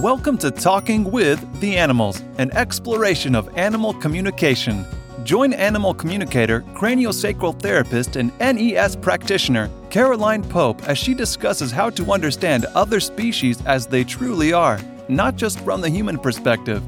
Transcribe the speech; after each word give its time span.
Welcome 0.00 0.38
to 0.38 0.50
Talking 0.50 1.04
with 1.04 1.60
the 1.60 1.76
Animals, 1.76 2.22
an 2.38 2.50
exploration 2.52 3.34
of 3.34 3.54
animal 3.58 3.92
communication. 3.92 4.86
Join 5.24 5.52
animal 5.52 5.92
communicator, 5.92 6.62
craniosacral 6.72 7.60
therapist, 7.60 8.16
and 8.16 8.32
NES 8.38 8.96
practitioner 8.96 9.68
Caroline 9.90 10.42
Pope 10.42 10.82
as 10.88 10.96
she 10.96 11.12
discusses 11.12 11.70
how 11.70 11.90
to 11.90 12.12
understand 12.12 12.64
other 12.74 12.98
species 12.98 13.62
as 13.66 13.86
they 13.86 14.02
truly 14.02 14.54
are, 14.54 14.80
not 15.08 15.36
just 15.36 15.60
from 15.60 15.82
the 15.82 15.90
human 15.90 16.18
perspective. 16.18 16.82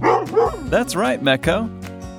That's 0.71 0.97
right, 0.97 1.23
Meko. 1.23 1.69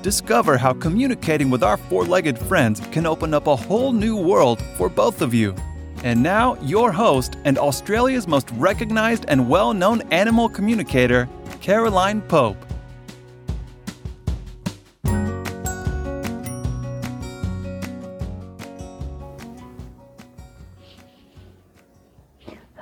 Discover 0.00 0.58
how 0.58 0.74
communicating 0.74 1.50
with 1.50 1.64
our 1.64 1.76
four 1.76 2.04
legged 2.04 2.38
friends 2.38 2.80
can 2.92 3.04
open 3.04 3.34
up 3.34 3.48
a 3.48 3.56
whole 3.56 3.92
new 3.92 4.16
world 4.16 4.62
for 4.76 4.88
both 4.88 5.22
of 5.22 5.34
you. 5.34 5.56
And 6.04 6.22
now, 6.22 6.56
your 6.60 6.92
host 6.92 7.38
and 7.46 7.56
Australia's 7.56 8.28
most 8.28 8.50
recognized 8.50 9.24
and 9.26 9.48
well 9.48 9.72
known 9.72 10.02
animal 10.10 10.50
communicator, 10.50 11.26
Caroline 11.62 12.20
Pope. 12.20 12.58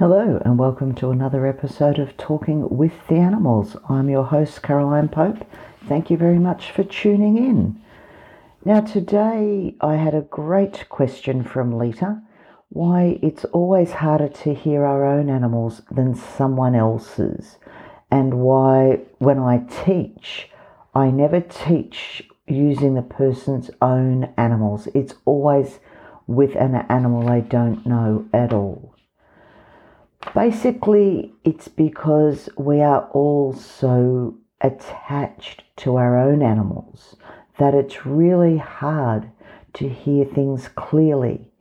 Hello, 0.01 0.43
and 0.45 0.59
welcome 0.59 0.93
to 0.96 1.12
another 1.12 1.46
episode 1.46 2.01
of 2.01 2.16
Talking 2.16 2.68
with 2.77 3.07
the 3.07 3.18
Animals. 3.18 3.77
I'm 3.88 4.09
your 4.09 4.24
host, 4.24 4.65
Caroline 4.65 5.09
Pope. 5.09 5.46
Thank 5.87 6.10
you 6.10 6.16
very 6.16 6.41
much 6.41 6.73
for 6.73 6.82
tuning 6.82 7.37
in. 7.37 7.80
Now, 8.65 8.80
today 8.80 9.77
I 9.80 9.95
had 9.95 10.16
a 10.16 10.23
great 10.23 10.88
question 10.88 11.45
from 11.45 11.79
Lita 11.79 12.20
why 12.72 13.18
it's 13.20 13.44
always 13.46 13.92
harder 13.92 14.28
to 14.28 14.54
hear 14.54 14.84
our 14.84 15.04
own 15.04 15.28
animals 15.28 15.82
than 15.90 16.14
someone 16.14 16.74
else's, 16.74 17.58
and 18.10 18.32
why 18.40 18.98
when 19.18 19.38
I 19.38 19.58
teach, 19.84 20.48
I 20.95 21.10
never 21.10 21.40
teach 21.40 22.23
using 22.46 22.95
the 22.95 23.02
person's 23.02 23.70
own 23.82 24.32
animals. 24.38 24.88
It's 24.95 25.14
always 25.26 25.80
with 26.26 26.56
an 26.56 26.74
animal 26.88 27.29
I 27.29 27.40
don't 27.40 27.84
know 27.84 28.26
at 28.32 28.54
all. 28.54 28.95
Basically, 30.34 31.34
it's 31.45 31.68
because 31.68 32.48
we 32.57 32.80
are 32.80 33.07
all 33.12 33.52
so 33.52 34.38
attached 34.62 35.64
to 35.76 35.96
our 35.96 36.16
own 36.16 36.42
animals 36.42 37.16
that 37.59 37.74
it's 37.74 38.07
really 38.07 38.57
hard 38.57 39.30
to 39.74 39.90
hear 39.90 40.24
things 40.24 40.68
clearly 40.68 41.51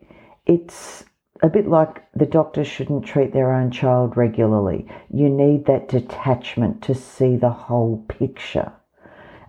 it's 0.46 1.06
a 1.44 1.50
bit 1.50 1.68
like 1.68 2.04
the 2.14 2.26
doctor 2.26 2.64
shouldn't 2.64 3.06
treat 3.06 3.34
their 3.34 3.52
own 3.52 3.72
child 3.72 4.16
regularly. 4.16 4.88
You 5.12 5.30
need 5.30 5.66
that 5.66 5.90
detachment 5.90 6.84
to 6.84 6.94
see 6.94 7.36
the 7.36 7.50
whole 7.50 8.06
picture. 8.08 8.72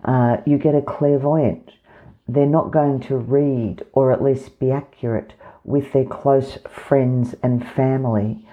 Uh, 0.03 0.37
you 0.45 0.57
get 0.57 0.75
a 0.75 0.81
clairvoyant. 0.81 1.71
They're 2.27 2.45
not 2.45 2.71
going 2.71 2.99
to 3.01 3.17
read 3.17 3.85
or 3.93 4.11
at 4.11 4.23
least 4.23 4.59
be 4.59 4.71
accurate 4.71 5.33
with 5.63 5.93
their 5.93 6.05
close 6.05 6.57
friends 6.69 7.35
and 7.43 7.65
family 7.65 8.45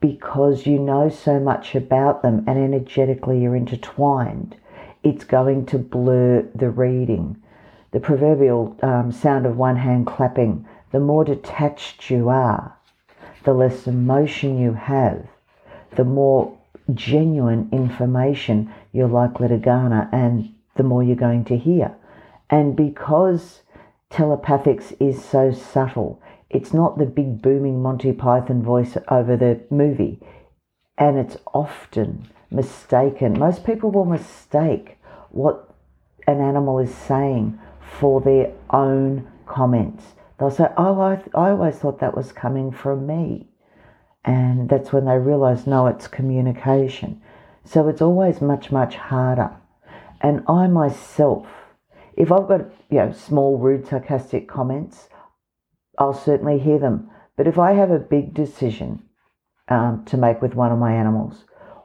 because 0.00 0.66
you 0.66 0.78
know 0.78 1.08
so 1.08 1.38
much 1.38 1.74
about 1.74 2.22
them 2.22 2.44
and 2.46 2.58
energetically 2.58 3.40
you're 3.40 3.56
intertwined. 3.56 4.56
It's 5.02 5.24
going 5.24 5.66
to 5.66 5.78
blur 5.78 6.48
the 6.54 6.70
reading. 6.70 7.40
The 7.92 8.00
proverbial 8.00 8.76
um, 8.82 9.12
sound 9.12 9.46
of 9.46 9.56
one 9.56 9.76
hand 9.76 10.06
clapping 10.06 10.66
the 10.92 11.00
more 11.00 11.24
detached 11.24 12.10
you 12.10 12.28
are, 12.28 12.76
the 13.44 13.52
less 13.52 13.86
emotion 13.86 14.58
you 14.58 14.74
have, 14.74 15.26
the 15.96 16.04
more 16.04 16.56
genuine 16.94 17.68
information 17.72 18.72
you're 18.92 19.08
likely 19.08 19.48
to 19.48 19.56
garner 19.56 20.08
and 20.12 20.54
the 20.76 20.82
more 20.82 21.02
you're 21.02 21.16
going 21.16 21.44
to 21.44 21.56
hear. 21.56 21.94
And 22.50 22.76
because 22.76 23.62
telepathics 24.10 24.94
is 25.00 25.24
so 25.24 25.52
subtle, 25.52 26.20
it's 26.50 26.74
not 26.74 26.98
the 26.98 27.06
big 27.06 27.40
booming 27.40 27.82
Monty 27.82 28.12
Python 28.12 28.62
voice 28.62 28.96
over 29.08 29.36
the 29.36 29.60
movie. 29.70 30.20
And 30.98 31.18
it's 31.18 31.38
often 31.54 32.28
mistaken. 32.50 33.38
Most 33.38 33.64
people 33.64 33.90
will 33.90 34.04
mistake 34.04 34.98
what 35.30 35.74
an 36.26 36.40
animal 36.40 36.78
is 36.78 36.94
saying 36.94 37.58
for 37.98 38.20
their 38.20 38.52
own 38.70 39.26
comments. 39.46 40.04
They'll 40.38 40.50
say, 40.50 40.68
Oh, 40.76 41.00
I, 41.00 41.22
I 41.34 41.50
always 41.50 41.76
thought 41.76 42.00
that 42.00 42.16
was 42.16 42.32
coming 42.32 42.72
from 42.72 43.06
me. 43.06 43.48
And 44.24 44.68
that's 44.68 44.92
when 44.92 45.04
they 45.04 45.18
realize, 45.18 45.66
no, 45.66 45.86
it's 45.86 46.06
communication. 46.06 47.20
So 47.64 47.88
it's 47.88 48.02
always 48.02 48.40
much, 48.40 48.70
much 48.70 48.94
harder. 48.94 49.50
And 50.20 50.44
I 50.48 50.68
myself, 50.68 51.46
if 52.16 52.30
I've 52.30 52.48
got, 52.48 52.70
you 52.90 52.98
know, 52.98 53.12
small, 53.12 53.58
rude, 53.58 53.86
sarcastic 53.86 54.48
comments, 54.48 55.08
I'll 55.98 56.14
certainly 56.14 56.58
hear 56.58 56.78
them. 56.78 57.10
But 57.36 57.46
if 57.46 57.58
I 57.58 57.72
have 57.72 57.90
a 57.90 57.98
big 57.98 58.34
decision 58.34 59.02
um, 59.68 60.04
to 60.06 60.16
make 60.16 60.40
with 60.40 60.54
one 60.54 60.70
of 60.70 60.78
my 60.78 60.92
animals, 60.92 61.44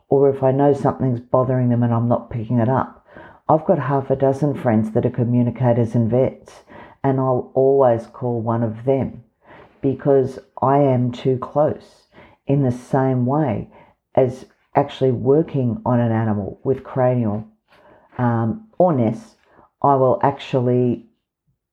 or 0.09 0.29
if 0.29 0.43
I 0.43 0.51
know 0.51 0.73
something's 0.73 1.19
bothering 1.19 1.69
them 1.69 1.83
and 1.83 1.93
I'm 1.93 2.07
not 2.07 2.29
picking 2.29 2.59
it 2.59 2.69
up, 2.69 3.05
I've 3.49 3.65
got 3.65 3.79
half 3.79 4.09
a 4.09 4.15
dozen 4.15 4.53
friends 4.55 4.91
that 4.91 5.05
are 5.05 5.09
communicators 5.09 5.95
and 5.95 6.09
vets 6.09 6.63
and 7.07 7.21
I'll 7.21 7.51
always 7.53 8.05
call 8.07 8.41
one 8.41 8.63
of 8.63 8.83
them 8.83 9.23
because 9.81 10.39
I 10.61 10.79
am 10.79 11.13
too 11.13 11.37
close 11.37 12.07
in 12.45 12.63
the 12.63 12.71
same 12.71 13.25
way 13.25 13.69
as 14.13 14.45
actually 14.75 15.11
working 15.11 15.81
on 15.85 16.01
an 16.01 16.11
animal 16.11 16.59
with 16.65 16.83
cranial 16.83 17.47
um, 18.17 18.67
or 18.77 18.93
NES. 18.93 19.35
I 19.81 19.95
will 19.95 20.19
actually 20.21 21.05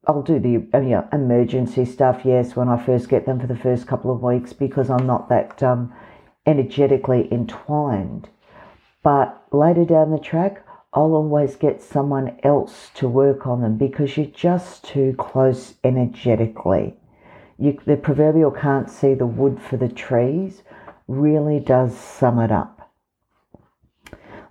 I'll 0.06 0.22
do 0.22 0.38
the 0.38 0.50
you 0.50 0.90
know, 0.90 1.08
emergency 1.12 1.84
stuff, 1.84 2.20
yes, 2.24 2.54
when 2.54 2.68
I 2.68 2.76
first 2.76 3.08
get 3.08 3.26
them 3.26 3.40
for 3.40 3.46
the 3.46 3.56
first 3.56 3.86
couple 3.86 4.12
of 4.12 4.22
weeks 4.22 4.52
because 4.52 4.90
I'm 4.90 5.06
not 5.06 5.30
that 5.30 5.62
um, 5.62 5.92
energetically 6.46 7.26
entwined. 7.32 8.28
But 9.02 9.42
later 9.50 9.84
down 9.84 10.10
the 10.10 10.18
track, 10.18 10.62
I'll 10.96 11.14
always 11.14 11.56
get 11.56 11.82
someone 11.82 12.38
else 12.44 12.90
to 12.94 13.08
work 13.08 13.48
on 13.48 13.62
them 13.62 13.76
because 13.76 14.16
you're 14.16 14.26
just 14.26 14.84
too 14.84 15.16
close 15.18 15.74
energetically. 15.82 16.94
You, 17.58 17.80
the 17.84 17.96
proverbial 17.96 18.52
can't 18.52 18.88
see 18.88 19.14
the 19.14 19.26
wood 19.26 19.60
for 19.60 19.76
the 19.76 19.88
trees 19.88 20.62
really 21.08 21.58
does 21.58 21.98
sum 21.98 22.38
it 22.38 22.52
up. 22.52 22.92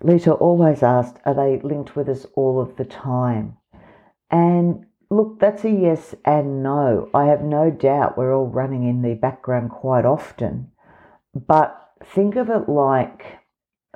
Lita 0.02 0.34
always 0.34 0.84
asked, 0.84 1.18
Are 1.26 1.34
they 1.34 1.62
linked 1.66 1.96
with 1.96 2.10
us 2.10 2.26
all 2.36 2.60
of 2.60 2.76
the 2.76 2.84
time? 2.84 3.56
And 4.30 4.86
look, 5.10 5.40
that's 5.40 5.64
a 5.64 5.72
yes 5.72 6.14
and 6.26 6.62
no. 6.62 7.10
I 7.14 7.28
have 7.28 7.42
no 7.42 7.72
doubt 7.72 8.18
we're 8.18 8.36
all 8.36 8.48
running 8.48 8.84
in 8.84 9.02
the 9.02 9.14
background 9.14 9.70
quite 9.70 10.04
often. 10.04 10.72
But 11.34 11.90
think 12.04 12.36
of 12.36 12.50
it 12.50 12.68
like 12.68 13.40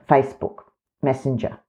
Facebook 0.10 0.60
Messenger 1.02 1.60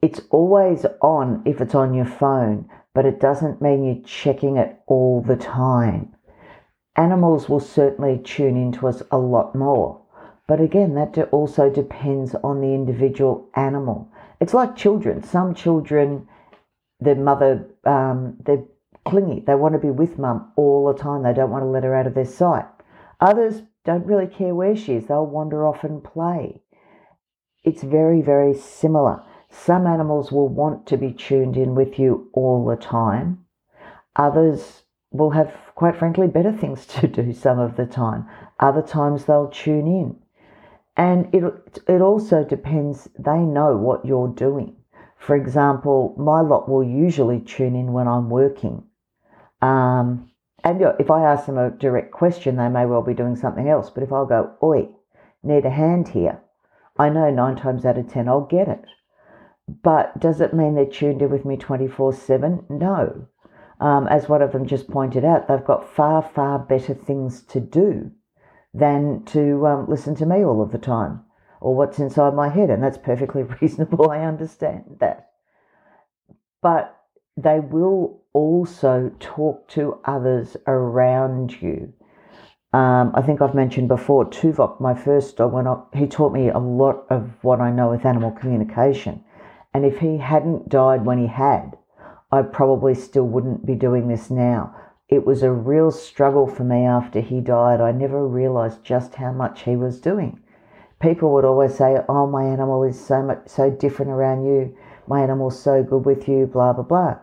it's 0.00 0.20
always 0.30 0.86
on 1.00 1.42
if 1.44 1.60
it's 1.60 1.74
on 1.74 1.94
your 1.94 2.06
phone, 2.06 2.68
but 2.94 3.04
it 3.04 3.20
doesn't 3.20 3.62
mean 3.62 3.84
you're 3.84 4.04
checking 4.04 4.56
it 4.56 4.80
all 4.86 5.22
the 5.22 5.36
time. 5.36 6.14
Animals 6.96 7.48
will 7.48 7.60
certainly 7.60 8.18
tune 8.18 8.56
into 8.56 8.88
us 8.88 9.02
a 9.10 9.18
lot 9.18 9.54
more. 9.54 10.00
But 10.46 10.60
again, 10.60 10.94
that 10.94 11.18
also 11.30 11.70
depends 11.70 12.34
on 12.42 12.60
the 12.60 12.74
individual 12.74 13.48
animal. 13.54 14.10
It's 14.40 14.54
like 14.54 14.76
children. 14.76 15.22
Some 15.22 15.54
children, 15.54 16.26
their 17.00 17.14
mother, 17.14 17.68
um, 17.84 18.38
they're 18.44 18.64
clingy. 19.04 19.44
They 19.46 19.54
want 19.54 19.74
to 19.74 19.78
be 19.78 19.90
with 19.90 20.18
mum 20.18 20.52
all 20.56 20.90
the 20.90 20.98
time. 20.98 21.22
They 21.22 21.34
don't 21.34 21.50
want 21.50 21.62
to 21.62 21.68
let 21.68 21.84
her 21.84 21.94
out 21.94 22.06
of 22.06 22.14
their 22.14 22.24
sight. 22.24 22.64
Others 23.20 23.62
don't 23.84 24.06
really 24.06 24.26
care 24.26 24.54
where 24.54 24.76
she 24.76 24.94
is. 24.94 25.06
They'll 25.06 25.26
wander 25.26 25.66
off 25.66 25.84
and 25.84 26.02
play. 26.02 26.62
It's 27.64 27.82
very, 27.82 28.22
very 28.22 28.54
similar. 28.54 29.22
Some 29.50 29.86
animals 29.86 30.30
will 30.30 30.48
want 30.48 30.86
to 30.86 30.96
be 30.96 31.12
tuned 31.12 31.56
in 31.56 31.74
with 31.74 31.98
you 31.98 32.28
all 32.32 32.64
the 32.64 32.76
time. 32.76 33.44
Others 34.16 34.82
will 35.10 35.30
have, 35.30 35.54
quite 35.74 35.96
frankly, 35.96 36.26
better 36.26 36.52
things 36.52 36.86
to 36.86 37.06
do 37.06 37.32
some 37.32 37.58
of 37.58 37.76
the 37.76 37.86
time. 37.86 38.26
Other 38.60 38.82
times 38.82 39.24
they'll 39.24 39.48
tune 39.48 39.86
in. 39.86 40.16
And 40.96 41.32
it, 41.34 41.44
it 41.86 42.00
also 42.00 42.44
depends, 42.44 43.08
they 43.18 43.38
know 43.38 43.76
what 43.76 44.04
you're 44.04 44.28
doing. 44.28 44.76
For 45.16 45.36
example, 45.36 46.14
my 46.18 46.40
lot 46.40 46.68
will 46.68 46.84
usually 46.84 47.40
tune 47.40 47.74
in 47.74 47.92
when 47.92 48.08
I'm 48.08 48.30
working. 48.30 48.84
Um, 49.62 50.30
and 50.64 50.82
if 50.98 51.10
I 51.10 51.22
ask 51.22 51.46
them 51.46 51.58
a 51.58 51.70
direct 51.70 52.10
question, 52.10 52.56
they 52.56 52.68
may 52.68 52.84
well 52.84 53.02
be 53.02 53.14
doing 53.14 53.36
something 53.36 53.68
else. 53.68 53.90
But 53.90 54.02
if 54.02 54.12
I'll 54.12 54.26
go, 54.26 54.54
oi, 54.62 54.88
need 55.42 55.64
a 55.64 55.70
hand 55.70 56.08
here, 56.08 56.40
I 56.98 57.08
know 57.08 57.30
nine 57.30 57.56
times 57.56 57.84
out 57.84 57.98
of 57.98 58.10
ten 58.12 58.28
I'll 58.28 58.40
get 58.40 58.68
it. 58.68 58.84
But 59.68 60.18
does 60.18 60.40
it 60.40 60.54
mean 60.54 60.74
they're 60.74 60.86
tuned 60.86 61.22
in 61.22 61.30
with 61.30 61.44
me 61.44 61.56
24 61.56 62.12
7? 62.14 62.64
No. 62.70 63.26
Um, 63.80 64.08
as 64.08 64.28
one 64.28 64.42
of 64.42 64.52
them 64.52 64.66
just 64.66 64.88
pointed 64.88 65.24
out, 65.24 65.46
they've 65.46 65.64
got 65.64 65.88
far, 65.88 66.22
far 66.22 66.58
better 66.58 66.94
things 66.94 67.42
to 67.42 67.60
do 67.60 68.10
than 68.74 69.24
to 69.26 69.66
um, 69.66 69.86
listen 69.88 70.14
to 70.16 70.26
me 70.26 70.44
all 70.44 70.62
of 70.62 70.72
the 70.72 70.78
time. 70.78 71.24
or 71.60 71.74
what's 71.74 71.98
inside 71.98 72.34
my 72.34 72.48
head, 72.48 72.70
and 72.70 72.82
that's 72.82 72.98
perfectly 72.98 73.42
reasonable. 73.60 74.10
I 74.10 74.20
understand 74.20 74.98
that. 75.00 75.30
But 76.62 76.96
they 77.36 77.60
will 77.60 78.22
also 78.32 79.12
talk 79.20 79.68
to 79.68 79.98
others 80.04 80.56
around 80.66 81.60
you. 81.60 81.92
Um, 82.72 83.12
I 83.14 83.22
think 83.22 83.40
I've 83.40 83.54
mentioned 83.54 83.88
before, 83.88 84.26
Tuvok, 84.28 84.80
my 84.80 84.94
first 84.94 85.36
dog, 85.38 85.52
when 85.52 85.66
I, 85.66 85.76
he 85.94 86.06
taught 86.06 86.32
me 86.32 86.48
a 86.48 86.58
lot 86.58 87.06
of 87.10 87.30
what 87.42 87.60
I 87.60 87.70
know 87.70 87.90
with 87.90 88.04
animal 88.04 88.30
communication. 88.32 89.24
And 89.74 89.84
if 89.84 89.98
he 89.98 90.18
hadn't 90.18 90.68
died 90.68 91.04
when 91.04 91.18
he 91.18 91.26
had, 91.26 91.76
I 92.30 92.42
probably 92.42 92.94
still 92.94 93.26
wouldn't 93.26 93.64
be 93.66 93.74
doing 93.74 94.08
this 94.08 94.30
now. 94.30 94.74
It 95.08 95.26
was 95.26 95.42
a 95.42 95.50
real 95.52 95.90
struggle 95.90 96.46
for 96.46 96.64
me 96.64 96.84
after 96.84 97.20
he 97.20 97.40
died. 97.40 97.80
I 97.80 97.92
never 97.92 98.26
realized 98.26 98.84
just 98.84 99.14
how 99.14 99.32
much 99.32 99.62
he 99.62 99.76
was 99.76 100.00
doing. 100.00 100.40
People 101.00 101.32
would 101.32 101.44
always 101.44 101.74
say, 101.74 102.04
"Oh, 102.08 102.26
my 102.26 102.44
animal 102.44 102.82
is 102.82 102.98
so 102.98 103.22
much 103.22 103.48
so 103.48 103.70
different 103.70 104.10
around 104.10 104.44
you. 104.44 104.74
My 105.06 105.22
animal's 105.22 105.58
so 105.58 105.82
good 105.82 106.04
with 106.04 106.28
you." 106.28 106.46
Blah 106.46 106.74
blah 106.74 106.84
blah. 106.84 107.16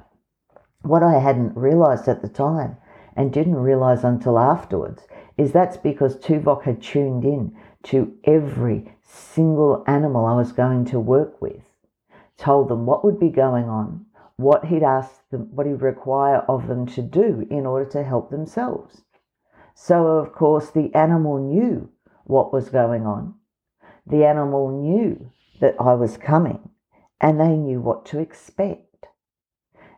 What 0.81 1.03
I 1.03 1.19
hadn't 1.19 1.57
realized 1.57 2.07
at 2.07 2.21
the 2.21 2.29
time 2.29 2.77
and 3.15 3.31
didn't 3.31 3.57
realize 3.57 4.03
until 4.03 4.39
afterwards 4.39 5.07
is 5.37 5.51
that's 5.51 5.77
because 5.77 6.17
Tuvok 6.17 6.63
had 6.63 6.81
tuned 6.81 7.25
in 7.25 7.55
to 7.83 8.13
every 8.23 8.95
single 9.03 9.83
animal 9.85 10.25
I 10.25 10.35
was 10.35 10.51
going 10.51 10.85
to 10.85 10.99
work 10.99 11.41
with, 11.41 11.63
told 12.37 12.69
them 12.69 12.85
what 12.85 13.03
would 13.03 13.19
be 13.19 13.29
going 13.29 13.65
on, 13.65 14.05
what 14.37 14.65
he'd 14.65 14.83
ask 14.83 15.27
them, 15.29 15.47
what 15.55 15.65
he'd 15.65 15.81
require 15.81 16.39
of 16.47 16.67
them 16.67 16.85
to 16.87 17.01
do 17.01 17.47
in 17.49 17.65
order 17.65 17.89
to 17.91 18.03
help 18.03 18.29
themselves. 18.29 19.01
So, 19.73 20.07
of 20.07 20.33
course, 20.33 20.71
the 20.71 20.93
animal 20.95 21.37
knew 21.37 21.89
what 22.23 22.53
was 22.53 22.69
going 22.69 23.05
on. 23.05 23.35
The 24.07 24.25
animal 24.25 24.71
knew 24.71 25.31
that 25.59 25.75
I 25.79 25.93
was 25.93 26.17
coming 26.17 26.69
and 27.19 27.39
they 27.39 27.55
knew 27.55 27.81
what 27.81 28.05
to 28.07 28.19
expect. 28.19 29.07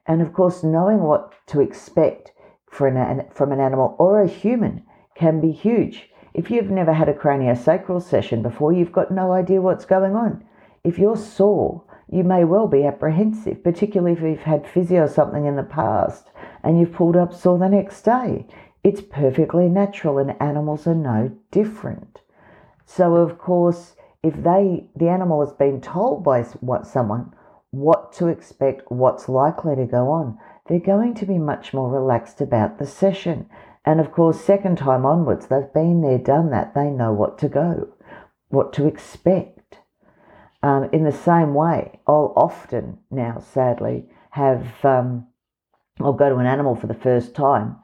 And 0.06 0.22
of 0.22 0.34
course, 0.34 0.64
knowing 0.64 1.02
what 1.02 1.34
to 1.48 1.62
expect 1.62 2.32
an, 2.80 3.26
from 3.32 3.52
an 3.52 3.60
animal 3.60 3.96
or 4.00 4.22
a 4.22 4.28
human 4.28 4.84
can 5.16 5.42
be 5.42 5.52
huge. 5.52 6.10
If 6.34 6.52
you've 6.52 6.70
never 6.70 6.94
had 6.94 7.10
a 7.10 7.14
craniosacral 7.14 8.02
session 8.02 8.42
before, 8.42 8.72
you've 8.72 8.92
got 8.92 9.12
no 9.12 9.32
idea 9.32 9.62
what's 9.62 9.86
going 9.86 10.16
on. 10.16 10.46
If 10.84 11.00
you're 11.00 11.18
sore, 11.18 11.84
you 12.10 12.24
may 12.24 12.44
well 12.44 12.68
be 12.68 12.86
apprehensive, 12.86 13.64
particularly 13.64 14.14
if 14.14 14.22
you've 14.22 14.40
had 14.40 14.68
physio 14.68 15.04
or 15.04 15.08
something 15.08 15.46
in 15.46 15.56
the 15.56 15.64
past 15.64 16.30
and 16.64 16.80
you've 16.80 16.94
pulled 16.94 17.16
up 17.16 17.34
sore 17.34 17.58
the 17.58 17.70
next 17.70 18.02
day. 18.02 18.46
It's 18.84 19.02
perfectly 19.02 19.68
natural, 19.68 20.18
and 20.18 20.42
animals 20.42 20.88
are 20.88 20.96
no 20.96 21.32
different. 21.52 22.22
So, 22.86 23.16
of 23.16 23.38
course, 23.38 23.96
if 24.24 24.36
they 24.44 24.88
the 24.96 25.10
animal 25.10 25.46
has 25.46 25.54
been 25.54 25.82
told 25.82 26.24
by 26.24 26.44
what 26.44 26.88
someone 26.88 27.34
what 27.72 28.14
to 28.14 28.28
expect, 28.28 28.90
what's 28.90 29.28
likely 29.28 29.76
to 29.76 29.86
go 29.86 30.10
on, 30.10 30.38
they're 30.68 30.80
going 30.80 31.14
to 31.16 31.26
be 31.26 31.38
much 31.38 31.74
more 31.74 31.92
relaxed 31.92 32.42
about 32.42 32.80
the 32.80 32.86
session. 32.86 33.50
And 33.86 34.00
of 34.00 34.12
course, 34.12 34.40
second 34.42 34.78
time 34.78 35.06
onwards, 35.06 35.48
they've 35.48 35.74
been 35.74 36.02
there, 36.02 36.18
done 36.18 36.50
that. 36.52 36.74
They 36.74 36.90
know 36.90 37.14
what 37.14 37.38
to 37.40 37.50
go, 37.50 37.94
what 38.50 38.74
to 38.74 38.88
expect. 38.88 39.57
Um, 40.64 40.90
in 40.92 41.04
the 41.04 41.12
same 41.12 41.54
way, 41.54 42.00
I'll 42.08 42.34
often 42.36 42.98
now, 43.12 43.40
sadly, 43.40 44.06
have 44.32 44.84
um, 44.84 45.28
I'll 46.00 46.14
go 46.14 46.30
to 46.30 46.38
an 46.38 46.46
animal 46.46 46.76
for 46.76 46.88
the 46.88 46.94
first 46.94 47.36
time 47.36 47.78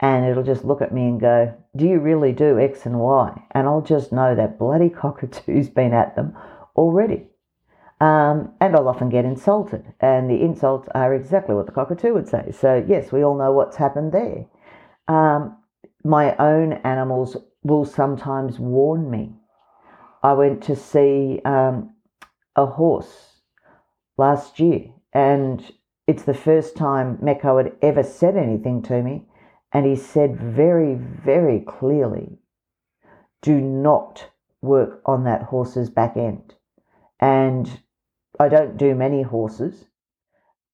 and 0.00 0.24
it'll 0.24 0.42
just 0.42 0.64
look 0.64 0.82
at 0.82 0.92
me 0.92 1.02
and 1.02 1.20
go, 1.20 1.54
Do 1.76 1.86
you 1.86 1.98
really 1.98 2.32
do 2.32 2.58
X 2.58 2.86
and 2.86 2.98
Y? 2.98 3.42
And 3.52 3.66
I'll 3.66 3.82
just 3.82 4.12
know 4.12 4.34
that 4.34 4.58
bloody 4.58 4.90
cockatoo's 4.90 5.68
been 5.68 5.92
at 5.92 6.16
them 6.16 6.36
already. 6.76 7.28
Um, 8.00 8.52
and 8.60 8.74
I'll 8.74 8.88
often 8.88 9.08
get 9.08 9.24
insulted, 9.24 9.94
and 10.00 10.28
the 10.28 10.42
insults 10.42 10.88
are 10.94 11.14
exactly 11.14 11.54
what 11.54 11.66
the 11.66 11.72
cockatoo 11.72 12.12
would 12.12 12.28
say. 12.28 12.50
So, 12.50 12.84
yes, 12.86 13.12
we 13.12 13.24
all 13.24 13.38
know 13.38 13.52
what's 13.52 13.76
happened 13.76 14.12
there. 14.12 14.46
Um, 15.06 15.56
my 16.02 16.36
own 16.36 16.74
animals 16.84 17.36
will 17.62 17.84
sometimes 17.86 18.58
warn 18.58 19.10
me. 19.10 19.32
I 20.22 20.32
went 20.32 20.62
to 20.64 20.76
see 20.76 21.40
um, 21.44 21.93
a 22.56 22.66
horse 22.66 23.40
last 24.16 24.60
year, 24.60 24.92
and 25.12 25.72
it's 26.06 26.24
the 26.24 26.34
first 26.34 26.76
time 26.76 27.18
Mecco 27.18 27.62
had 27.62 27.72
ever 27.80 28.02
said 28.02 28.36
anything 28.36 28.82
to 28.82 29.02
me. 29.02 29.26
And 29.72 29.86
he 29.86 29.96
said 29.96 30.40
very, 30.40 30.94
very 30.94 31.60
clearly, 31.60 32.38
do 33.42 33.60
not 33.60 34.30
work 34.62 35.02
on 35.04 35.24
that 35.24 35.42
horse's 35.42 35.90
back 35.90 36.16
end. 36.16 36.54
And 37.18 37.80
I 38.38 38.48
don't 38.48 38.76
do 38.76 38.94
many 38.94 39.22
horses. 39.22 39.86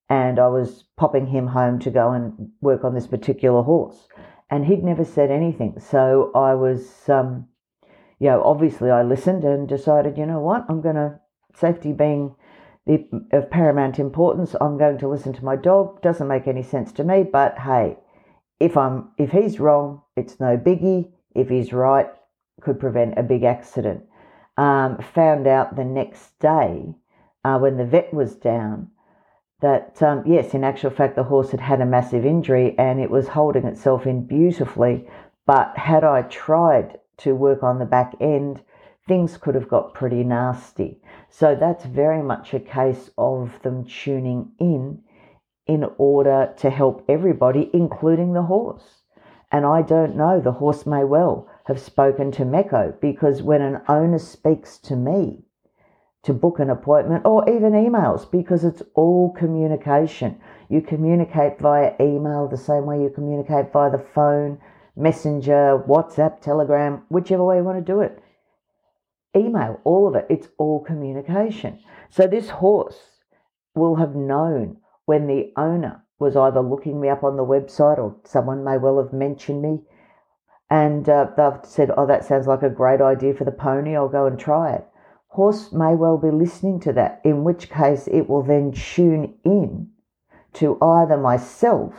And 0.09 0.39
I 0.39 0.49
was 0.49 0.85
popping 0.99 1.29
him 1.29 1.47
home 1.47 1.79
to 1.79 1.91
go 1.91 2.11
and 2.11 2.51
work 2.61 2.85
on 2.85 2.95
this 2.95 3.07
particular 3.07 3.63
horse. 3.63 4.09
And 4.51 4.67
he'd 4.67 4.85
never 4.85 5.05
said 5.05 5.31
anything. 5.31 5.79
So 5.79 6.33
I 6.35 6.55
was, 6.55 7.09
um, 7.09 7.47
you 8.19 8.29
know, 8.29 8.43
obviously 8.43 8.91
I 8.91 9.03
listened 9.03 9.45
and 9.45 9.69
decided, 9.69 10.19
you 10.19 10.27
know 10.27 10.41
what, 10.41 10.67
I'm 10.69 10.83
going 10.83 10.97
to 10.97 11.20
safety 11.55 11.93
being 11.93 12.35
the, 12.87 13.07
of 13.33 13.51
paramount 13.51 13.99
importance. 13.99 14.55
I'm 14.61 14.79
going 14.79 14.99
to 14.99 15.09
listen 15.09 15.33
to 15.35 15.45
my 15.45 15.57
dog. 15.57 16.03
Doesn't 16.03 16.29
make 16.29 16.47
any 16.47 16.63
sense 16.63 16.93
to 16.93 17.05
me, 17.05 17.23
but 17.23 17.59
hey, 17.59 17.97
if 18.59 18.77
I'm 18.77 19.11
if 19.19 19.31
he's 19.31 19.61
wrong, 19.61 20.03
it's 20.17 20.41
no 20.41 20.57
biggie. 20.57 21.11
If 21.35 21.49
he's 21.49 21.73
right, 21.73 22.09
could 22.61 22.81
prevent 22.81 23.19
a 23.19 23.23
big 23.23 23.45
accident. 23.45 24.05
Um, 24.57 24.99
found 24.99 25.47
out 25.47 25.77
the 25.77 25.85
next 25.85 26.39
day 26.39 26.95
uh, 27.45 27.59
when 27.59 27.77
the 27.77 27.87
vet 27.87 28.13
was 28.13 28.35
down 28.35 28.91
that 29.61 30.03
um, 30.03 30.23
yes, 30.27 30.55
in 30.55 30.65
actual 30.65 30.91
fact, 30.91 31.17
the 31.17 31.25
horse 31.25 31.51
had 31.51 31.61
had 31.61 31.81
a 31.81 31.87
massive 31.87 32.25
injury 32.25 32.75
and 32.79 33.01
it 33.01 33.11
was 33.11 33.29
holding 33.29 33.67
itself 33.67 34.07
in 34.07 34.27
beautifully. 34.27 35.07
But 35.47 35.77
had 35.77 36.05
I 36.05 36.23
tried 36.23 36.99
to 37.19 37.35
work 37.35 37.63
on 37.63 37.79
the 37.79 37.85
back 37.85 38.15
end, 38.21 38.63
things 39.07 39.37
could 39.37 39.55
have 39.55 39.69
got 39.69 39.95
pretty 39.95 40.25
nasty. 40.25 41.00
So 41.33 41.55
that's 41.55 41.85
very 41.85 42.23
much 42.23 42.53
a 42.53 42.61
case 42.61 43.09
of 43.17 43.63
them 43.63 43.85
tuning 43.85 44.51
in 44.59 45.03
in 45.65 45.85
order 45.97 46.53
to 46.57 46.71
help 46.71 47.05
everybody, 47.09 47.71
including 47.73 48.33
the 48.33 48.43
horse. 48.43 49.03
And 49.53 49.65
I 49.65 49.83
don't 49.83 50.17
know, 50.17 50.41
the 50.41 50.53
horse 50.53 50.87
may 50.87 51.05
well 51.05 51.49
have 51.67 51.81
spoken 51.81 52.33
to 52.33 52.45
Mecco 52.45 53.01
because 53.01 53.43
when 53.43 53.63
an 53.63 53.81
owner 53.89 54.19
speaks 54.19 54.77
to 54.79 54.97
me 54.97 55.45
to 56.25 56.35
book 56.35 56.59
an 56.59 56.69
appointment 56.69 57.25
or 57.25 57.49
even 57.49 57.73
emails, 57.73 58.29
because 58.29 58.65
it's 58.65 58.83
all 58.95 59.33
communication. 59.33 60.41
You 60.69 60.83
communicate 60.83 61.61
via 61.61 61.95
email 62.01 62.49
the 62.49 62.57
same 62.57 62.87
way 62.87 63.01
you 63.01 63.09
communicate 63.09 63.73
via 63.73 63.91
the 63.91 64.05
phone, 64.15 64.59
messenger, 64.97 65.83
WhatsApp, 65.87 66.41
Telegram, 66.41 67.03
whichever 67.09 67.45
way 67.45 67.59
you 67.59 67.65
want 67.65 67.79
to 67.79 67.93
do 67.93 68.01
it 68.01 68.21
email, 69.37 69.81
all 69.85 70.09
of 70.09 70.15
it. 70.15 70.27
It's 70.29 70.49
all 70.59 70.81
communication. 70.81 71.81
So 72.11 72.27
this 72.27 72.51
horse 72.51 72.99
will 73.75 73.97
have 73.97 74.15
known 74.15 74.79
when 75.07 75.27
the 75.27 75.53
owner 75.57 76.03
was 76.19 76.37
either 76.37 76.61
looking 76.61 77.01
me 77.01 77.09
up 77.09 77.25
on 77.25 77.37
the 77.37 77.45
website 77.45 77.99
or 77.99 78.17
someone 78.25 78.65
may 78.65 78.77
well 78.77 79.03
have 79.03 79.13
mentioned 79.13 79.63
me 79.63 79.81
and 80.71 81.09
uh, 81.09 81.27
they've 81.37 81.65
said, 81.65 81.91
Oh, 81.97 82.07
that 82.07 82.25
sounds 82.25 82.47
like 82.47 82.63
a 82.63 82.71
great 82.71 83.01
idea 83.01 83.35
for 83.35 83.45
the 83.45 83.51
pony, 83.51 83.97
I'll 83.97 84.09
go 84.09 84.27
and 84.27 84.39
try 84.39 84.73
it. 84.75 84.87
Horse 85.29 85.73
may 85.73 85.95
well 85.95 86.17
be 86.17 86.31
listening 86.31 86.81
to 86.81 86.93
that, 86.93 87.21
in 87.25 87.45
which 87.45 87.71
case 87.71 88.07
it 88.07 88.29
will 88.29 88.43
then 88.43 88.73
tune 88.73 89.35
in 89.45 89.91
to 90.55 90.79
either 90.81 91.17
myself 91.17 91.95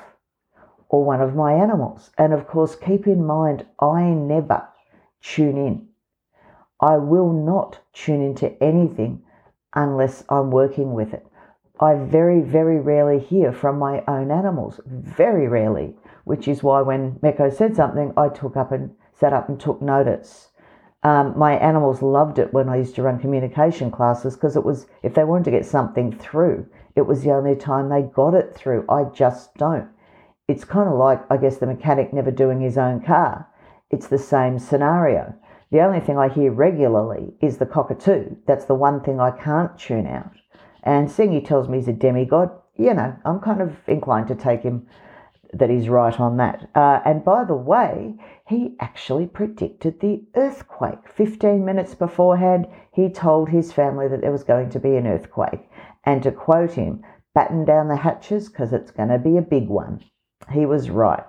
or 0.89 1.03
one 1.03 1.21
of 1.21 1.35
my 1.35 1.53
animals. 1.53 2.11
And 2.17 2.33
of 2.33 2.47
course, 2.47 2.75
keep 2.75 3.07
in 3.07 3.25
mind, 3.25 3.65
I 3.79 4.03
never 4.03 4.67
tune 5.21 5.57
in. 5.57 5.88
I 6.81 6.97
will 6.97 7.31
not 7.31 7.79
tune 7.93 8.21
into 8.21 8.61
anything 8.61 9.21
unless 9.75 10.23
I'm 10.29 10.50
working 10.50 10.93
with 10.93 11.13
it. 11.13 11.27
I 11.79 11.95
very, 11.95 12.41
very 12.41 12.79
rarely 12.79 13.19
hear 13.19 13.51
from 13.51 13.77
my 13.79 14.03
own 14.07 14.31
animals, 14.31 14.79
very 14.85 15.47
rarely, 15.47 15.95
which 16.25 16.47
is 16.47 16.63
why 16.63 16.81
when 16.81 17.19
Mecco 17.21 17.53
said 17.53 17.75
something, 17.75 18.13
I 18.17 18.29
took 18.29 18.57
up 18.57 18.71
and 18.71 18.95
sat 19.13 19.33
up 19.33 19.47
and 19.47 19.59
took 19.59 19.81
notice. 19.81 20.50
Um, 21.03 21.38
my 21.38 21.53
animals 21.53 22.01
loved 22.01 22.38
it 22.38 22.53
when 22.53 22.69
I 22.69 22.77
used 22.77 22.95
to 22.95 23.03
run 23.03 23.19
communication 23.19 23.89
classes 23.89 24.35
because 24.35 24.55
it 24.55 24.63
was, 24.63 24.88
if 25.01 25.13
they 25.13 25.23
wanted 25.23 25.45
to 25.45 25.51
get 25.51 25.65
something 25.65 26.15
through, 26.15 26.67
it 26.95 27.01
was 27.01 27.23
the 27.23 27.31
only 27.31 27.55
time 27.55 27.89
they 27.89 28.03
got 28.03 28.33
it 28.35 28.55
through. 28.55 28.85
I 28.89 29.05
just 29.05 29.55
don't. 29.55 29.89
It's 30.47 30.63
kind 30.63 30.89
of 30.89 30.97
like, 30.97 31.21
I 31.31 31.38
guess, 31.38 31.57
the 31.57 31.65
mechanic 31.65 32.13
never 32.13 32.31
doing 32.31 32.61
his 32.61 32.77
own 32.77 33.01
car. 33.01 33.47
It's 33.89 34.07
the 34.07 34.19
same 34.19 34.59
scenario. 34.59 35.35
The 35.71 35.81
only 35.81 36.01
thing 36.01 36.17
I 36.17 36.27
hear 36.27 36.51
regularly 36.51 37.33
is 37.41 37.57
the 37.57 37.65
cockatoo. 37.65 38.35
That's 38.45 38.65
the 38.65 38.75
one 38.75 39.01
thing 39.01 39.19
I 39.19 39.31
can't 39.31 39.77
tune 39.77 40.05
out. 40.05 40.33
And 40.83 41.09
seeing 41.09 41.31
he 41.31 41.41
tells 41.41 41.69
me 41.69 41.77
he's 41.77 41.87
a 41.87 41.93
demigod, 41.93 42.51
you 42.77 42.93
know, 42.93 43.15
I'm 43.23 43.39
kind 43.39 43.61
of 43.61 43.77
inclined 43.87 44.27
to 44.27 44.35
take 44.35 44.63
him 44.63 44.87
that 45.53 45.69
he's 45.69 45.89
right 45.89 46.17
on 46.19 46.37
that. 46.37 46.69
Uh, 46.75 46.99
and 47.05 47.23
by 47.23 47.43
the 47.43 47.55
way, 47.55 48.15
he 48.47 48.75
actually 48.79 49.27
predicted 49.27 49.99
the 49.99 50.23
earthquake. 50.35 51.09
15 51.13 51.63
minutes 51.63 51.95
beforehand, 51.95 52.67
he 52.91 53.09
told 53.09 53.49
his 53.49 53.71
family 53.71 54.07
that 54.07 54.21
there 54.21 54.31
was 54.31 54.43
going 54.43 54.69
to 54.71 54.79
be 54.79 54.95
an 54.95 55.07
earthquake. 55.07 55.69
And 56.03 56.23
to 56.23 56.31
quote 56.31 56.73
him, 56.73 57.03
batten 57.33 57.63
down 57.63 57.87
the 57.87 57.95
hatches 57.95 58.49
because 58.49 58.73
it's 58.73 58.91
going 58.91 59.09
to 59.09 59.19
be 59.19 59.37
a 59.37 59.41
big 59.41 59.67
one. 59.67 60.03
He 60.51 60.65
was 60.65 60.89
right. 60.89 61.23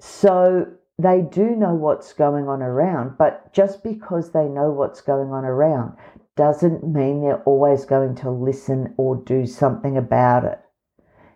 So 0.00 0.66
they 1.02 1.22
do 1.22 1.56
know 1.56 1.74
what's 1.74 2.12
going 2.12 2.48
on 2.48 2.62
around, 2.62 3.16
but 3.18 3.52
just 3.52 3.82
because 3.82 4.32
they 4.32 4.46
know 4.46 4.70
what's 4.70 5.00
going 5.00 5.30
on 5.30 5.44
around 5.44 5.96
doesn't 6.36 6.82
mean 6.82 7.20
they're 7.20 7.42
always 7.44 7.84
going 7.84 8.14
to 8.16 8.30
listen 8.30 8.94
or 8.96 9.16
do 9.16 9.46
something 9.46 9.96
about 9.96 10.44
it. 10.44 10.58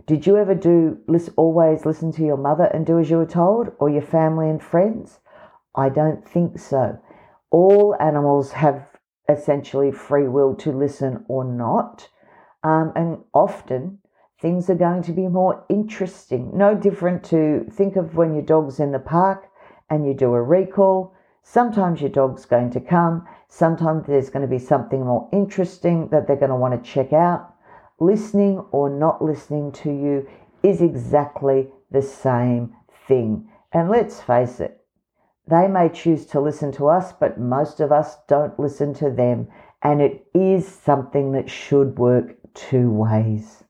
Did 0.07 0.27
you 0.27 0.37
ever 0.37 0.55
do 0.55 0.99
always 1.37 1.87
listen 1.87 2.13
to 2.13 2.25
your 2.25 2.37
mother 2.37 2.65
and 2.65 2.85
do 2.85 2.99
as 2.99 3.11
you 3.11 3.17
were 3.19 3.27
told, 3.27 3.73
or 3.79 3.89
your 3.89 4.03
family 4.03 4.51
and 4.51 4.63
friends? 4.63 5.19
I 5.75 5.89
don't 5.89 6.27
think 6.27 6.59
so. 6.59 6.99
All 7.51 7.97
animals 8.01 8.53
have 8.53 8.87
essentially 9.29 9.91
free 9.91 10.29
will 10.29 10.55
to 10.57 10.73
listen 10.73 11.25
or 11.29 11.45
not, 11.45 12.09
um, 12.63 12.93
and 12.95 13.19
often 13.33 13.99
things 14.41 14.69
are 14.69 14.75
going 14.75 15.03
to 15.03 15.13
be 15.13 15.27
more 15.29 15.65
interesting. 15.71 16.51
No 16.55 16.75
different 16.75 17.25
to 17.25 17.67
think 17.71 17.97
of 17.97 18.15
when 18.15 18.35
your 18.35 18.43
dog's 18.43 18.81
in 18.81 18.93
the 18.93 18.99
park 18.99 19.49
and 19.91 20.07
you 20.07 20.15
do 20.15 20.35
a 20.35 20.43
recall. 20.43 21.15
Sometimes 21.43 22.01
your 22.01 22.11
dog's 22.11 22.47
going 22.47 22.71
to 22.71 22.81
come, 22.81 23.27
sometimes 23.49 24.07
there's 24.07 24.31
going 24.31 24.43
to 24.43 24.49
be 24.49 24.59
something 24.59 25.05
more 25.05 25.29
interesting 25.33 26.09
that 26.09 26.27
they're 26.27 26.37
going 26.37 26.51
to 26.51 26.57
want 26.57 26.83
to 26.83 26.91
check 26.91 27.13
out 27.13 27.55
listening 28.01 28.59
or 28.71 28.91
not 28.91 29.23
listening 29.23 29.73
to 29.73 29.91
you 29.91 30.29
is 30.63 30.81
exactly 30.81 31.69
the 31.91 32.03
same 32.03 32.75
thing. 33.07 33.49
And 33.73 33.91
let's 33.91 34.21
face 34.21 34.61
it, 34.61 34.81
they 35.47 35.69
may 35.69 35.89
choose 35.89 36.27
to 36.27 36.41
listen 36.41 36.73
to 36.73 36.89
us, 36.89 37.13
but 37.13 37.39
most 37.39 37.81
of 37.81 37.93
us 37.93 38.17
don't 38.29 38.59
listen 38.59 38.95
to 38.95 39.11
them. 39.11 39.49
And 39.83 40.01
it 40.01 40.27
is 40.35 40.67
something 40.67 41.33
that 41.33 41.51
should 41.51 41.99
work 41.99 42.37
two 42.55 42.91
ways. 42.91 43.64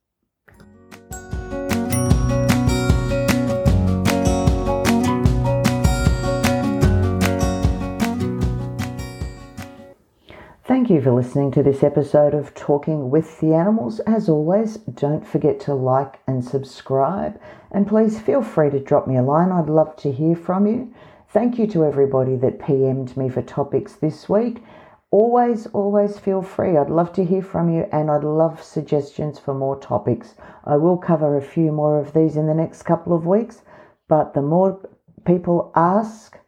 Thank 10.85 10.97
you 10.97 11.01
for 11.01 11.13
listening 11.13 11.51
to 11.53 11.63
this 11.63 11.83
episode 11.83 12.35
of 12.35 12.53
Talking 12.53 13.09
with 13.09 13.41
the 13.41 13.55
Animals. 13.55 14.01
As 14.01 14.29
always, 14.29 14.77
don't 14.77 15.27
forget 15.27 15.59
to 15.61 15.73
like 15.73 16.19
and 16.27 16.45
subscribe, 16.45 17.41
and 17.71 17.89
please 17.89 18.21
feel 18.21 18.43
free 18.43 18.69
to 18.69 18.79
drop 18.79 19.07
me 19.07 19.17
a 19.17 19.23
line. 19.23 19.51
I'd 19.51 19.71
love 19.71 19.97
to 19.97 20.13
hear 20.13 20.37
from 20.37 20.67
you. 20.67 20.93
Thank 21.31 21.59
you 21.59 21.67
to 21.69 21.87
everybody 21.87 22.37
that 22.37 22.59
PM'd 22.59 23.17
me 23.17 23.31
for 23.31 23.41
topics 23.41 23.95
this 23.95 24.29
week. 24.29 24.63
Always, 25.11 25.67
always 25.69 26.19
feel 26.19 26.43
free. 26.43 26.77
I'd 26.77 26.91
love 26.91 27.15
to 27.15 27.25
hear 27.25 27.41
from 27.41 27.73
you, 27.73 27.87
and 27.91 28.11
I'd 28.11 28.23
love 28.23 28.63
suggestions 28.63 29.39
for 29.39 29.55
more 29.55 29.81
topics. 29.81 30.35
I 30.67 30.77
will 30.77 30.99
cover 30.99 31.39
a 31.39 31.41
few 31.41 31.73
more 31.73 31.99
of 31.99 32.13
these 32.13 32.37
in 32.37 32.47
the 32.47 32.53
next 32.53 32.83
couple 32.83 33.17
of 33.17 33.25
weeks, 33.25 33.63
but 34.07 34.35
the 34.35 34.43
more 34.43 34.87
people 35.25 35.73
ask, 35.75 36.39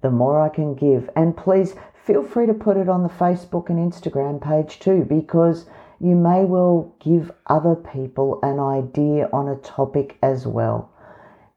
the 0.00 0.12
more 0.12 0.40
I 0.40 0.48
can 0.48 0.76
give. 0.76 1.10
And 1.16 1.36
please 1.36 1.74
feel 2.10 2.24
free 2.24 2.46
to 2.46 2.54
put 2.54 2.76
it 2.76 2.88
on 2.88 3.04
the 3.04 3.08
Facebook 3.08 3.70
and 3.70 3.78
Instagram 3.78 4.42
page 4.42 4.80
too, 4.80 5.06
because 5.08 5.66
you 6.00 6.16
may 6.16 6.44
well 6.44 6.92
give 6.98 7.30
other 7.46 7.76
people 7.76 8.40
an 8.42 8.58
idea 8.58 9.28
on 9.32 9.46
a 9.46 9.54
topic 9.56 10.18
as 10.20 10.44
well. 10.44 10.90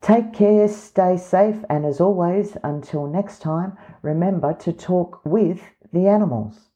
Take 0.02 0.32
care, 0.32 0.68
stay 0.68 1.18
safe, 1.18 1.56
and 1.72 1.86
as 1.86 2.00
always, 2.00 2.56
until 2.64 3.08
next 3.08 3.42
time, 3.42 3.76
remember 4.04 4.54
to 4.60 4.72
talk 4.72 5.26
with 5.26 5.60
the 5.92 6.08
animals. 6.08 6.70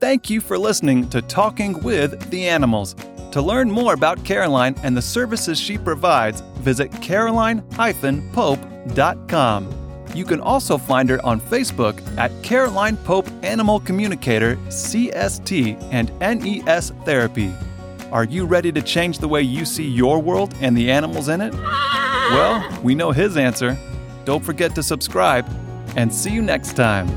Thank 0.00 0.28
you 0.28 0.40
for 0.40 0.58
listening 0.58 1.08
to 1.10 1.22
Talking 1.22 1.80
with 1.84 2.28
the 2.30 2.48
Animals. 2.48 2.96
To 3.30 3.40
learn 3.40 3.70
more 3.70 3.94
about 3.94 4.24
Caroline 4.24 4.74
and 4.82 4.96
the 4.96 5.02
services 5.02 5.60
she 5.60 5.78
provides, 5.78 6.40
visit 6.58 6.90
caroline-pope.com. 7.00 9.81
You 10.14 10.24
can 10.24 10.40
also 10.40 10.76
find 10.76 11.08
her 11.08 11.24
on 11.24 11.40
Facebook 11.40 12.00
at 12.18 12.30
Caroline 12.42 12.96
Pope 12.98 13.26
Animal 13.42 13.80
Communicator, 13.80 14.56
CST, 14.68 15.82
and 15.90 16.12
NES 16.20 16.90
Therapy. 17.04 17.52
Are 18.10 18.24
you 18.24 18.44
ready 18.44 18.70
to 18.72 18.82
change 18.82 19.18
the 19.18 19.28
way 19.28 19.40
you 19.40 19.64
see 19.64 19.88
your 19.88 20.18
world 20.18 20.54
and 20.60 20.76
the 20.76 20.90
animals 20.90 21.28
in 21.28 21.40
it? 21.40 21.54
Well, 21.54 22.80
we 22.82 22.94
know 22.94 23.10
his 23.10 23.38
answer. 23.38 23.78
Don't 24.24 24.44
forget 24.44 24.74
to 24.74 24.82
subscribe, 24.82 25.46
and 25.96 26.12
see 26.12 26.30
you 26.30 26.42
next 26.42 26.74
time. 26.74 27.08